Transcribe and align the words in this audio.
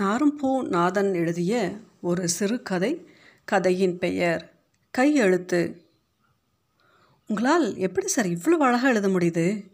நாரும்பூ 0.00 0.62
நாதன் 0.62 1.14
எழுதிய 1.14 1.80
ஒரு 2.00 2.28
சிறுகதை 2.28 3.08
கதையின் 3.44 3.98
பெயர் 3.98 4.52
கையெழுத்து. 4.90 5.84
உங்களால் 7.26 7.76
எப்படி 7.76 8.06
சார் 8.06 8.26
இவ்வளோ 8.26 8.56
அழகாக 8.58 8.88
எழுத 8.88 9.08
முடியுது? 9.08 9.70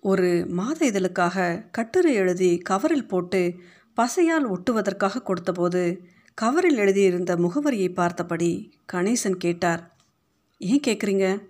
ஒரு 0.00 0.46
மாத 0.48 0.90
இதழுக்காக 0.90 1.70
கட்டுரை 1.70 2.14
எழுதி 2.14 2.62
கவரில் 2.70 3.08
போட்டு 3.08 3.54
பசையால் 3.96 4.54
ஒட்டுவதற்காக 4.54 5.22
கொடுத்தபோது 5.22 6.00
கவரில் 6.42 6.76
எழுதியிருந்த 6.76 7.36
முகவரியை 7.36 7.94
பார்த்தபடி 7.94 8.80
கணேசன் 8.92 9.36
கேட்டார் 9.36 9.96
ஏன் 10.58 10.84
கேட்குறீங்க 10.86 11.48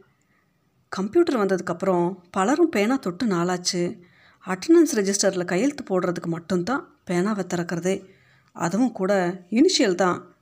கம்ப்யூட்டர் 0.88 1.36
வந்ததுக்கப்புறம் 1.36 2.16
பலரும் 2.30 2.68
பேனா 2.68 2.96
தொட்டு 2.96 3.26
நாளாச்சு. 3.26 4.00
அட்டண்டன்ஸ் 4.46 4.94
ரெஜிஸ்டரில் 4.94 5.44
கையெழுத்து 5.44 5.84
போடுறதுக்கு 5.84 6.26
மட்டும்தான் 6.26 6.93
பேனாவை 7.10 7.46
திறக்கிறதே 7.54 8.04
அதுவும் 8.52 8.92
கூட 8.92 9.42
இனிஷியல் 9.50 9.94
தான். 9.94 10.34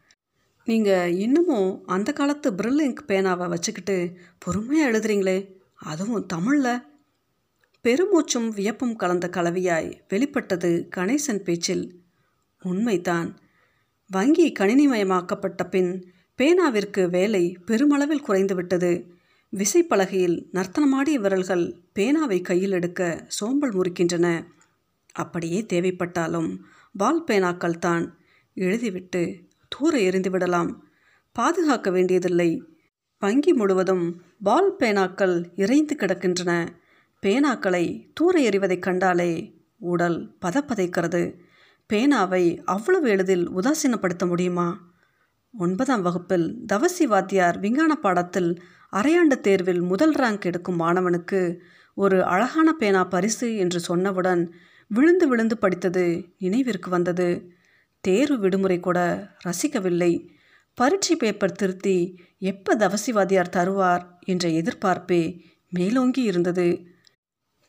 நீங்கள் 0.64 1.12
இன்னமும் 1.12 1.86
அந்த 1.86 2.12
காலத்து 2.12 2.54
பிரில் 2.54 2.80
இங்க் 2.80 3.04
பேனாவை 3.08 3.48
வச்சுக்கிட்டு 3.48 4.16
பொறுமையாக 4.38 4.90
எழுதுறீங்களே. 4.90 5.52
அதுவும் 5.74 6.26
தமிழில். 6.26 6.82
பெருமூச்சும் 7.84 8.48
வியப்பும் 8.48 8.96
கலந்த 8.96 9.30
கலவையாய் 9.32 10.00
வெளிப்பட்டது 10.08 10.88
கணேசன் 10.96 11.38
பேச்சில். 11.38 12.02
உண்மைதான். 12.62 13.38
வங்கி 14.08 14.52
கணினிமயமாக்கப்பட்ட 14.58 15.70
பின் 15.70 16.12
பேனாவிற்கு 16.42 17.10
வேலை 17.10 17.58
பெருமளவில் 17.66 18.24
குறைந்துவிட்டது. 18.28 19.10
விசைப்பலகையில் 19.52 20.44
நர்த்தனமாடிய 20.52 21.14
விரல்கள் 21.14 21.74
பேனாவை 21.94 22.40
கையில் 22.40 22.72
எடுக்க 22.72 23.24
சோம்பல் 23.28 23.72
முறிக்கின்றன. 23.72 24.44
அப்படியே 25.12 25.66
தேவைப்பட்டாலும் 25.72 26.58
பால் 26.96 27.24
பேனாக்கள் 27.24 27.78
தான் 27.78 28.18
எழுதிவிட்டு 28.56 29.42
தூர 29.68 29.98
எறிந்துவிடலாம். 29.98 30.74
பாதுகாக்க 31.32 31.90
வேண்டியதில்லை. 31.90 32.64
வங்கி 33.18 33.52
முழுவதும் 33.52 34.22
பால் 34.42 34.76
பேனாக்கள் 34.78 35.44
இறைந்து 35.56 35.96
கிடக்கின்றன. 35.98 36.68
பேனாக்களை 37.22 38.06
தூர 38.14 38.40
எறிவதைக் 38.40 38.78
கண்டாலே 38.78 39.60
உடல் 39.76 40.36
பதப்பதைக்கிறது. 40.46 41.34
பேனாவை 41.92 42.62
அவ்வளவு 42.64 43.08
எளிதில் 43.08 43.50
உதாசீனப்படுத்த 43.50 44.26
முடியுமா? 44.26 44.90
ஒன்பதாம் 45.58 46.02
வகுப்பில் 46.02 46.64
தவசி 46.66 47.06
வாத்தியார் 47.06 47.58
விஞ்ஞான 47.58 47.94
பாடத்தில் 47.94 48.62
அரையாண்டு 48.92 49.40
தேர்வில் 49.40 49.80
முதல் 49.80 50.14
ரேங்க் 50.14 50.40
எடுக்கும் 50.40 50.80
மாணவனுக்கு 50.80 51.58
ஒரு 51.94 52.24
அழகான 52.24 52.72
பேனா 52.72 53.04
பரிசு 53.04 53.56
என்று 53.56 53.96
சொன்னவுடன் 53.96 54.52
விழுந்து 54.92 55.26
விழுந்து 55.28 55.56
படித்தது 55.58 56.04
நினைவிற்கு 56.38 56.90
வந்தது. 56.90 57.28
தேர்வு 58.04 58.36
விடுமுறை 58.38 58.80
கூட 58.80 58.98
ரசிக்கவில்லை. 59.44 60.12
பரீட்சை 60.78 61.14
பேப்பர் 61.16 61.52
திருத்தி 61.52 61.98
எப்போ 62.42 62.72
தவசிவாதியார் 62.76 63.54
தருவார் 63.56 64.04
என்ற 64.24 64.44
எதிர்பார்ப்பே 64.60 65.22
மேலோங்கி 65.68 66.22
இருந்தது. 66.22 66.68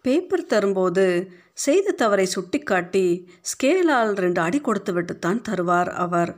பேப்பர் 0.06 0.46
தரும்போது 0.46 1.06
செய்த 1.54 1.92
தவறை 1.92 2.26
சுட்டிக்காட்டி 2.26 3.06
ஸ்கேலால் 3.52 4.14
ரெண்டு 4.16 4.40
அடி 4.42 4.60
கொடுத்து 4.60 4.92
விட்டுத்தான் 4.94 5.42
தருவார் 5.50 5.92
அவர். 6.06 6.32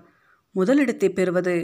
முதலிடத்தை 0.55 1.09
பெறுவது 1.09 1.55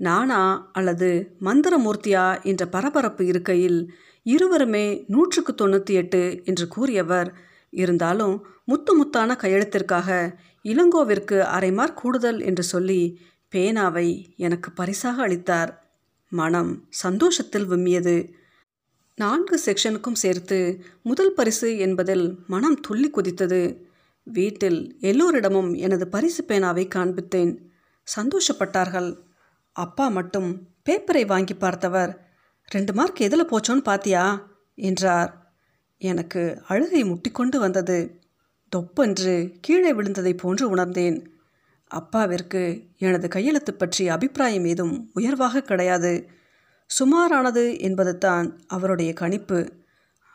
நானா 0.00 0.42
அல்லது 0.72 1.08
மந்திரமூர்த்தியா 1.40 2.24
என்ற 2.42 2.62
பரபரப்பு 2.66 3.22
இருக்கையில் 3.26 3.80
இருவருமே 4.26 4.86
நூற்றுக்கு 5.06 5.52
தொண்ணூற்றி 5.54 5.94
எட்டு 5.94 6.22
என்று 6.44 6.68
கூறியவர் 6.68 7.30
இருந்தாலும் 7.70 8.46
முத்து 8.64 9.04
முத்தான 9.04 9.36
கையெழுத்திற்காக 9.36 10.34
இளங்கோவிற்கு 10.64 11.40
அரை 11.40 11.72
மார்க் 11.72 11.96
கூடுதல் 11.96 12.40
என்று 12.40 12.62
சொல்லி 12.62 13.20
பேனாவை 13.54 14.36
எனக்கு 14.36 14.72
பரிசாக 14.72 15.22
அளித்தார். 15.22 15.90
மனம் 16.28 16.86
சந்தோஷத்தில் 16.88 17.70
விம்மியது. 17.70 18.32
நான்கு 19.16 19.60
செக்ஷனுக்கும் 19.64 20.12
சேர்த்து 20.12 20.84
முதல் 21.02 21.32
பரிசு 21.32 21.78
என்பதில் 21.78 22.38
மனம் 22.46 22.80
துள்ளி 22.80 23.10
குதித்தது. 23.10 23.76
வீட்டில் 24.22 24.96
எல்லோரிடமும் 25.00 25.74
எனது 25.74 26.08
பரிசு 26.08 26.44
பேனாவை 26.44 26.88
காண்பித்தேன். 26.94 27.58
சந்தோஷப்பட்டார்கள். 28.16 29.16
அப்பா 29.72 30.08
மட்டும் 30.08 30.68
பேப்பரை 30.90 31.26
வாங்கி 31.26 31.54
பார்த்தவர் 31.54 32.30
ரெண்டு 32.66 32.94
மார்க் 32.94 33.20
எதில் 33.20 33.48
போச்சோன்னு 33.48 33.76
பாத்தியா? 33.76 34.48
என்றார். 34.74 35.39
எனக்கு 36.00 36.62
அழுகை 36.68 37.04
முட்டிக்கொண்டு 37.04 37.58
வந்தது. 37.58 38.20
தொப்பென்று 38.68 39.54
கீழே 39.60 39.92
விழுந்ததை 39.92 40.32
போன்று 40.36 40.68
உணர்ந்தேன். 40.68 41.30
அப்பாவிற்கு 41.88 42.82
எனது 42.98 43.28
கையெழுத்து 43.28 43.74
பற்றிய 43.74 44.12
அபிப்பிராயம் 44.12 44.64
ஏதும் 44.64 45.10
உயர்வாக 45.14 45.62
கிடையாது. 45.62 46.28
சுமாரானது 46.90 47.80
என்பது 47.80 48.18
தான் 48.18 48.60
அவருடைய 48.66 49.12
கணிப்பு. 49.12 49.72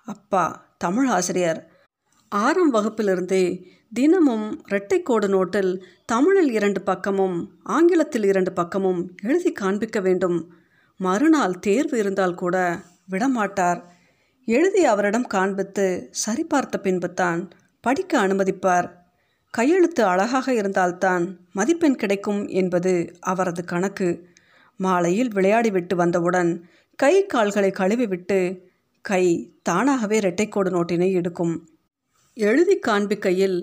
அப்பா 0.05 0.75
தமிழ் 0.77 1.07
ஆசிரியர். 1.07 1.71
ஆறாம் 2.29 2.73
வகுப்பிலிருந்தே 2.73 3.65
தினமும் 3.93 4.63
இரட்டைக்கோடு 4.69 5.27
நோட்டில் 5.27 5.81
தமிழில் 6.05 6.51
இரண்டு 6.51 6.81
பக்கமும் 6.81 7.59
ஆங்கிலத்தில் 7.63 8.23
இரண்டு 8.23 8.53
பக்கமும் 8.53 9.15
எழுதி 9.23 9.51
காண்பிக்க 9.51 9.99
வேண்டும். 9.99 10.53
மறுநாள் 10.97 11.59
தேர்வு 11.59 11.97
இருந்தால் 11.97 12.35
கூட 12.35 12.81
விடமாட்டார். 13.11 13.81
எழுதி 14.47 14.85
அவரிடம் 14.85 15.28
காண்பித்து 15.28 15.85
சரிபார்த்த 16.25 16.78
பின்பு 16.78 17.13
தான் 17.13 17.39
படிக்க 17.81 18.28
அனுமதிப்பார். 18.28 18.88
கையெழுத்து 19.53 20.03
அழகாக 20.03 20.53
இருந்தால்தான் 20.53 21.23
மதிப்பெண் 21.53 21.95
கிடைக்கும் 21.95 22.47
என்பது 22.47 22.94
அவரது 23.19 23.63
கணக்கு. 23.66 24.09
மாலையில் 24.79 25.31
விளையாடிவிட்டு 25.33 25.95
வந்தவுடன் 25.95 26.51
கை 27.00 27.25
கால்களை 27.25 27.72
கழுவிவிட்டு 27.72 28.39
கை 29.01 29.23
தானாகவே 29.63 30.19
இரட்டைக்கோடு 30.19 30.69
நோட்டினை 30.69 31.12
எடுக்கும். 31.12 31.56
எழுதி 32.33 32.75
காண்பிக்கையில் 32.88 33.57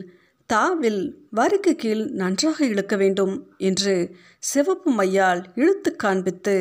தாவில் 0.50 1.03
வரிக்கு 1.31 1.72
கீழ் 1.75 2.04
நன்றாக 2.12 2.66
இழுக்க 2.66 2.97
வேண்டும் 2.97 3.34
என்று 3.59 3.94
சிவப்பு 4.38 4.91
மையால் 4.93 5.43
இழுத்து 5.54 5.91
காண்பித்து 5.97 6.56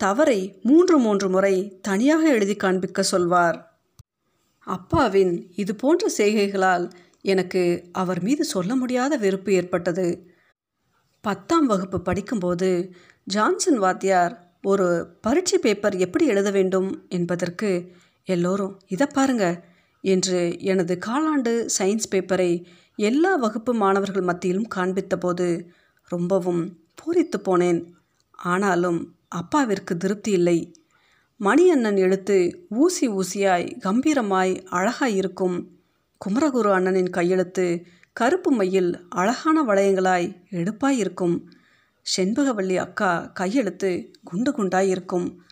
தவறை 0.00 0.60
மூன்று 0.62 0.98
மூன்று 0.98 1.28
முறை 1.28 1.80
தனியாக 1.80 2.28
எழுதி 2.28 2.54
காண்பிக்க 2.54 3.02
சொல்வார். 3.02 3.58
அப்பாவின் 4.58 5.32
இது 5.56 5.74
போன்ற 5.74 6.08
செய்கைகளால் 6.08 6.90
எனக்கு 7.22 7.62
அவர் 7.92 8.22
மீது 8.22 8.44
சொல்ல 8.44 8.76
முடியாத 8.76 9.16
வெறுப்பு 9.16 9.52
ஏற்பட்டது. 9.52 10.06
பத்தாம் 11.20 11.66
வகுப்பு 11.66 12.00
படிக்கும்போது 12.00 12.70
ஜான்சன் 13.24 13.78
வாத்தியார் 13.78 14.34
ஒரு 14.62 15.16
பரீட்சை 15.20 15.58
பேப்பர் 15.58 15.96
எப்படி 15.96 16.26
எழுத 16.26 16.50
வேண்டும் 16.50 17.04
என்பதற்கு 17.08 17.92
எல்லோரும் 18.24 18.80
இதை 18.88 19.06
பாருங்க 19.12 19.64
என்று 20.04 20.40
எனது 20.62 20.98
காலாண்டு 21.06 21.54
சயின்ஸ் 21.78 22.10
பேப்பரை 22.10 22.64
எல்லா 22.96 23.34
வகுப்பு 23.34 23.74
மாணவர்கள் 23.74 24.22
மத்தியிலும் 24.22 24.68
காண்பித்தபோது 24.74 25.66
ரொம்பவும் 26.08 26.62
பூரித்து 26.98 27.38
போனேன். 27.44 27.80
ஆனாலும் 28.32 29.00
அப்பாவிற்கு 29.30 29.96
திருப்தி 29.96 30.30
இல்லை. 30.30 30.72
மணியண்ணன் 31.40 31.96
எழுத்து 31.96 32.66
ஊசி 32.68 33.08
ஊசியாய் 33.08 33.78
கம்பீரமாய் 33.78 34.64
அழகாய் 34.64 35.16
இருக்கும். 35.16 35.78
குமரகுரு 36.24 36.70
அண்ணனின் 36.72 37.10
கையெழுத்து 37.10 37.86
கருப்பு 38.12 38.52
மையில் 38.52 39.08
அழகான 39.08 39.62
வளையங்களாய் 39.62 40.36
எடுப்பாய் 40.50 40.98
இருக்கும். 40.98 41.50
செண்பகவல்லி 42.16 42.76
அக்கா 42.76 43.26
கையெழுத்து 43.26 44.10
குண்டு 44.24 44.52
குண்டாய் 44.52 44.88
இருக்கும். 44.88 45.42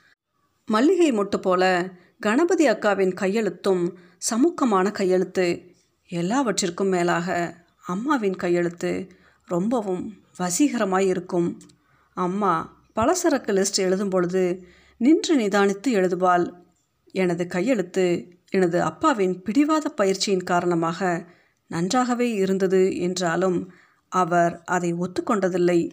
மல்லிகை 0.67 1.12
மொட்டு 1.12 1.37
போல 1.37 1.93
கணபதி 2.21 2.69
அக்காவின் 2.69 3.15
கையெழுத்தும் 3.15 3.93
சமுக்கமான 4.31 4.91
கையெழுத்து. 4.91 5.75
எல்லாவற்றிற்கும் 6.09 6.88
மேலாக 6.88 7.56
அம்மாவின் 7.87 8.37
கையெழுத்து 8.37 9.11
ரொம்பவும் 9.44 10.17
வசீகரமாய் 10.38 11.06
இருக்கும். 11.06 11.61
அம்மா 12.14 12.78
பலசரக்கு 12.99 13.53
லிஸ்ட் 13.53 13.79
எழுதும் 13.79 14.09
பொழுது 14.09 14.67
நின்று 14.97 15.37
நிதானித்து 15.37 15.89
எழுதுவாள். 15.91 16.47
எனது 17.12 17.47
கையெழுத்து 17.47 18.37
எனது 18.50 18.83
அப்பாவின் 18.83 19.43
பிடிவாத 19.43 19.89
பயிற்சியின் 19.89 20.45
காரணமாக 20.45 21.27
நன்றாகவே 21.67 22.31
இருந்தது 22.31 22.99
என்றாலும் 22.99 23.73
அவர் 24.09 24.62
அதை 24.65 24.95
ஒத்துக்கொண்டதில்லை. 24.95 25.91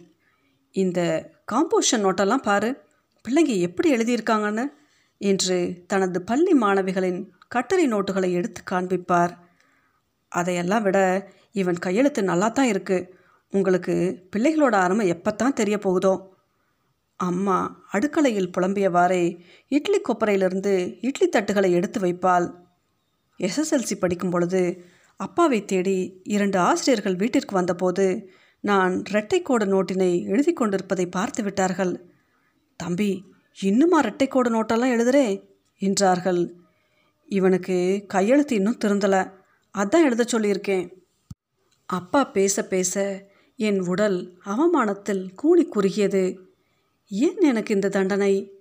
இந்த 0.72 1.30
காம்போஷன் 1.52 2.04
நோட்டெல்லாம் 2.04 2.42
பாரு 2.42 2.84
பிள்ளைங்க 3.24 3.58
எப்படி 3.58 3.96
எழுதியிருக்காங்கன்னு 3.96 4.64
என்று 5.18 5.84
தனது 5.86 6.22
பள்ளி 6.22 6.52
மாணவிகளின் 6.54 7.20
கட்டளை 7.48 7.86
நோட்டுகளை 7.92 8.30
எடுத்து 8.32 8.62
காண்பிப்பார். 8.70 9.32
அதையெல்லாம் 10.28 10.82
விட 10.82 11.30
இவன் 11.52 11.78
கையெழுத்து 11.78 12.22
நல்லா 12.22 12.48
தான் 12.48 12.66
இருக்குது 12.66 13.08
உங்களுக்கு 13.50 13.94
பிள்ளைகளோட 14.36 14.72
அருமை 14.72 15.20
தான் 15.22 15.52
தெரிய 15.52 15.78
போகுதோ. 15.78 16.35
அம்மா 17.16 17.86
அடுக்கலையில் 17.92 18.50
புலம்பியவாறே 18.58 19.38
இட்லி 19.68 20.00
கொப்பரையிலிருந்து 20.00 20.98
இட்லி 21.00 21.28
தட்டுகளை 21.28 21.70
எடுத்து 21.70 22.00
வைப்பாள். 22.00 22.54
எஸ்எஸ்எல்சி 23.38 23.98
படிக்கும் 24.00 24.30
பொழுது 24.30 24.84
அப்பாவை 25.16 25.64
தேடி 25.64 26.20
இரண்டு 26.24 26.58
ஆசிரியர்கள் 26.58 27.16
வீட்டிற்கு 27.16 27.54
வந்தபோது 27.54 28.30
நான் 28.60 29.02
இரட்டைக்கோடு 29.10 29.64
நோட்டினை 29.64 30.24
எழுதி 30.24 30.52
கொண்டிருப்பதை 30.52 31.06
பார்த்து 31.06 31.42
விட்டார்கள். 31.42 32.04
தம்பி 32.76 33.24
இன்னுமா 33.60 34.02
இரட்டைக்கோடு 34.02 34.50
நோட்டெல்லாம் 34.50 34.94
எழுதுறே? 34.96 35.42
என்றார்கள். 35.78 36.54
இவனுக்கு 37.26 38.04
கையெழுத்து 38.08 38.54
இன்னும் 38.54 38.76
திருந்தலை. 38.76 39.18
அதான் 39.78 40.04
எழுத 40.04 40.24
சொல்லியிருக்கேன். 40.32 40.92
அப்பா 41.86 42.24
பேச 42.24 42.62
பேச 42.62 43.24
என் 43.56 43.80
உடல் 43.80 44.38
அவமானத்தில் 44.44 45.28
கூணி 45.42 45.68
குறுகியது. 45.68 46.45
ஏன் 47.08 47.40
எனக்கு 47.40 47.74
இந்த 47.74 47.88
தண்டனை? 47.88 48.52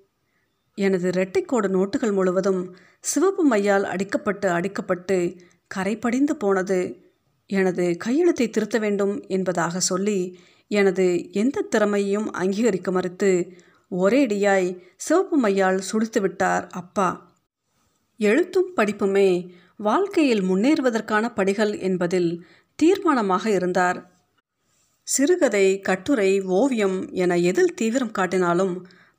எனது 0.75 1.09
இரட்டைக்கோடு 1.09 1.67
நோட்டுகள் 1.67 2.13
முழுவதும் 2.13 2.75
சிவப்பு 2.99 3.49
மையால் 3.49 3.83
அடிக்கப்பட்டு 3.83 4.47
அடிக்கப்பட்டு 4.47 5.39
கரைப்படிந்து 5.75 6.31
போனது. 6.31 7.03
எனது 7.47 7.97
கையெழுத்தை 7.97 8.49
திருத்த 8.49 8.79
வேண்டும் 8.79 9.27
என்பதாக 9.27 9.79
சொல்லி 9.79 10.39
எனது 10.67 11.31
எந்த 11.31 11.61
திறமையையும் 11.61 12.33
அங்கீகரிக்க 12.33 12.91
மறுத்து 12.91 13.51
ஒரேடியாய் 13.91 14.81
சிவப்பு 14.95 15.41
மையால் 15.41 15.77
சுடித்து 15.77 16.21
விட்டார் 16.21 16.67
அப்பா. 16.67 17.33
எழுத்தும் 18.17 18.71
படிப்புமே 18.75 19.49
வாழ்க்கையில் 19.77 20.43
முன்னேறுவதற்கான 20.43 21.33
படிகள் 21.33 21.77
என்பதில் 21.77 22.45
தீர்மானமாக 22.83 23.47
இருந்தார். 23.47 24.14
சிறுகதை 25.07 25.79
கட்டுரை 25.79 26.41
ஓவியம் 26.41 27.09
என 27.13 27.37
எதில் 27.37 27.73
தீவிரம் 27.73 28.15
காட்டினாலும் 28.17 28.73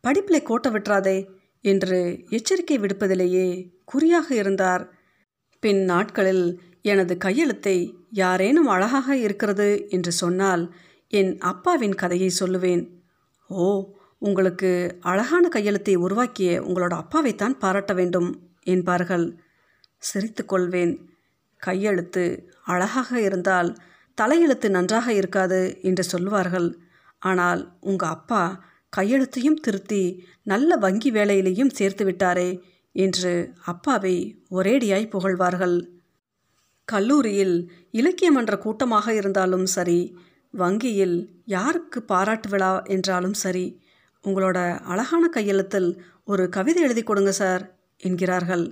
படிப்பிலை 0.05 0.41
கோட்ட 0.43 0.67
விட்டுறாதே 0.71 1.19
என்று 1.65 1.99
எச்சரிக்கை 2.29 2.79
விடுப்பதிலேயே 2.79 3.47
குறியாக 3.85 4.35
இருந்தார். 4.35 4.85
பின் 5.61 5.85
நாட்களில் 5.85 6.61
எனது 6.83 7.17
கையெழுத்தை 7.17 7.77
யாரேனும் 8.11 8.67
அழகாக 8.67 9.17
இருக்கிறது 9.17 9.69
என்று 9.89 10.13
சொன்னால் 10.13 10.75
என் 11.13 11.33
அப்பாவின் 11.39 11.95
கதையை 11.95 12.31
சொல்லுவேன். 12.41 12.83
ஓ 13.51 13.67
உங்களுக்கு 14.19 14.71
அழகான 15.01 15.49
கையெழுத்தை 15.49 15.95
உருவாக்கிய 15.97 16.51
உங்களோட 16.61 16.95
அப்பாவைத்தான் 16.95 17.59
பாராட்ட 17.59 17.93
வேண்டும் 17.95 18.31
என்பார்கள். 18.65 19.27
சிரித்து 20.03 20.45
கொள்வேன். 20.45 20.95
கையெழுத்து 21.61 22.25
அழகாக 22.65 23.21
இருந்தால் 23.21 23.71
தலையெழுத்து 24.21 24.69
நன்றாக 24.77 25.07
இருக்காது 25.13 25.61
என்று 25.83 26.05
சொல்லுவார்கள். 26.13 26.69
ஆனால் 27.23 27.61
உங்கள் 27.81 28.09
அப்பா 28.09 28.43
கையெழுத்தையும் 28.93 29.61
திருத்தி 29.61 30.03
நல்ல 30.43 30.77
வங்கி 30.85 31.11
வேலையிலையும் 31.11 31.75
சேர்த்து 31.79 32.05
விட்டாரே 32.05 32.51
என்று 32.95 33.33
அப்பாவை 33.73 34.15
ஒரேடியாய் 34.51 35.13
புகழ்வார்கள். 35.15 35.77
கல்லூரியில் 36.89 37.57
இலக்கிய 37.91 38.29
மன்ற 38.33 38.55
கூட்டமாக 38.59 39.15
இருந்தாலும் 39.15 39.67
சரி 39.67 40.01
வங்கியில் 40.55 41.17
யாருக்கு 41.55 41.99
பாராட்டு 42.03 42.49
விழா 42.49 42.73
என்றாலும் 42.95 43.37
சரி 43.43 43.67
உங்களோட 44.25 44.59
அழகான 44.93 45.25
கையெழுத்தில் 45.29 45.91
ஒரு 46.25 46.45
கவிதை 46.49 46.81
எழுதி 46.83 47.03
கொடுங்க 47.03 47.33
சார் 47.33 47.65
என்கிறார்கள். 48.09 48.65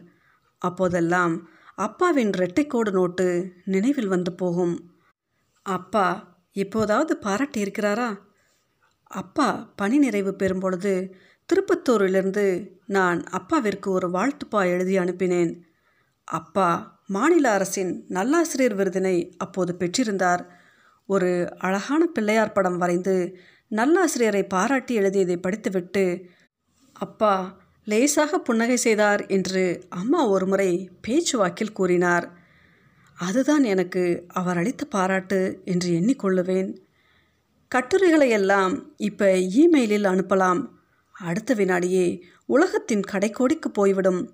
அப்போதெல்லாம் 0.63 1.35
அப்பாவின் 1.87 2.33
ரெட்டைக்கோடு 2.41 2.91
நோட்டு 2.91 3.27
நினைவில் 3.75 4.13
வந்து 4.15 4.33
போகும். 4.43 4.75
அப்பா 5.67 6.39
இப்போதாவது 6.53 7.17
பாராட்டி 7.17 7.63
இருக்கிறாரா? 7.63 8.19
அப்பா 9.03 9.73
பணி 9.77 9.99
நிறைவு 9.99 10.35
பெறும் 10.35 10.59
பொழுது 10.59 11.15
திருப்பத்தூரிலிருந்து 11.49 12.69
நான் 12.87 13.25
அப்பாவிற்கு 13.25 13.91
ஒரு 13.91 14.09
வாழ்த்துப்பா 14.09 14.65
எழுதி 14.65 14.99
அனுப்பினேன். 14.99 15.61
அப்பா 16.25 17.01
மாநில 17.07 17.51
அரசின் 17.51 18.05
நல்லாசிரியர் 18.09 18.77
விருதினை 18.77 19.31
அப்போது 19.37 19.77
பெற்றிருந்தார். 19.79 20.45
ஒரு 21.07 21.55
அழகான 21.59 22.07
பிள்ளையார் 22.07 22.53
படம் 22.53 22.79
வரைந்து 22.79 23.37
நல்லாசிரியரை 23.71 24.49
பாராட்டி 24.49 24.95
எழுதியதை 24.95 25.37
படித்துவிட்டு 25.37 26.05
அப்பா 26.93 27.57
லேசாக 27.85 28.39
புன்னகை 28.39 28.77
செய்தார் 28.77 29.27
என்று 29.27 29.85
அம்மா 29.89 30.27
ஒருமுறை 30.27 30.91
பேச்சுவாக்கில் 31.03 31.73
கூறினார். 31.73 32.43
அதுதான் 33.15 33.65
எனக்கு 33.65 34.25
அவர் 34.29 34.57
அளித்த 34.57 34.85
பாராட்டு 34.85 35.61
என்று 35.65 35.91
எண்ணிக்கொள்ளுவேன். 35.91 36.77
கட்டுரைகளை 37.69 38.29
எல்லாம் 38.29 38.93
இப்போ 38.97 39.35
இமெயிலில் 39.35 40.07
அனுப்பலாம். 40.07 40.69
அடுத்த 41.13 41.55
வினாடியே 41.55 42.23
உலகத்தின் 42.47 43.01
கடைக்கோடிக்கு 43.01 43.69
போய்விடும். 43.73 44.31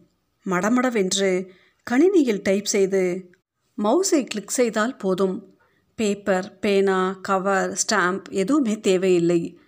மடமடவென்று 0.47 1.49
கணினியில் 1.91 2.41
டைப் 2.43 2.65
செய்து 2.65 3.31
மவுஸை 3.79 4.25
கிளிக் 4.25 4.49
செய்தால் 4.49 4.97
போதும். 4.97 5.57
பேப்பர் 5.95 6.59
பேனா 6.59 7.19
கவர் 7.23 7.83
ஸ்டாம்ப் 7.87 8.31
எதுவுமே 8.31 8.81
தேவையில்லை. 8.81 9.59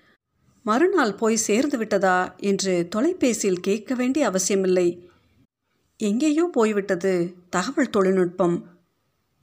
மறுநாள் 0.63 1.15
போய் 1.15 1.37
சேர்ந்து 1.37 1.79
விட்டதா 1.79 2.35
என்று 2.39 2.89
தொலைபேசியில் 2.89 3.61
கேட்க 3.61 3.95
வேண்டிய 3.95 4.27
அவசியமில்லை. 4.27 5.09
எங்கேயோ 5.97 6.49
போய்விட்டது 6.53 7.35
தகவல் 7.51 7.91
தொழில்நுட்பம். 7.91 8.82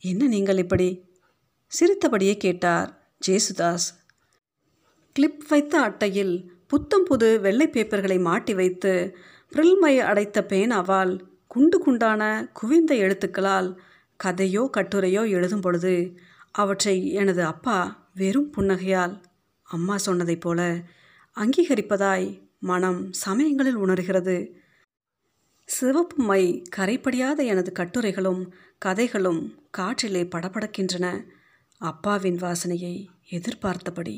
என்ன 0.02 0.28
நீங்கள் 0.28 0.58
இப்படி? 0.58 1.06
சிரித்தபடியே 1.68 2.38
கேட்டார் 2.38 3.12
ஜேசுதாஸ். 3.28 3.88
கிளிப் 5.14 5.44
வைத்த 5.50 5.80
அட்டையில் 5.80 6.52
புத்தம் 6.68 7.04
புது 7.04 7.42
வெள்ளை 7.42 7.68
பேப்பர்களை 7.68 8.22
மாட்டி 8.22 8.54
வைத்து 8.54 9.16
பிரில்மை 9.52 9.98
அடைத்த 9.98 10.46
பேனாவால் 10.50 11.20
குண்டு 11.48 11.80
குண்டான 11.80 12.50
குவிந்த 12.54 12.96
எழுத்துக்களால் 12.96 13.76
கதையோ 14.24 14.70
கட்டுரையோ 14.78 15.30
எழுதும் 15.30 15.62
பொழுது 15.62 16.18
அவற்றை 16.52 17.12
எனது 17.12 17.46
அப்பா 17.46 18.08
வெறும் 18.16 18.54
புன்னகையால் 18.58 19.22
அம்மா 19.64 19.96
சொன்னதைப் 20.06 20.42
போல 20.42 20.84
அங்கீகரிப்பதாய் 21.36 22.42
மனம் 22.60 23.14
சமயங்களில் 23.14 23.76
உணர்கிறது. 23.76 24.56
சிவப்பு 25.70 26.24
மை 26.24 26.64
கரைப்படியாத 26.78 27.46
எனது 27.46 27.72
கட்டுரைகளும் 27.72 28.54
கதைகளும் 28.78 29.42
காற்றிலே 29.78 30.24
படபடக்கின்றன. 30.24 31.26
அப்பாவின் 31.82 32.36
வாசனையை 32.36 33.06
எதிர்பார்த்தபடி 33.30 34.16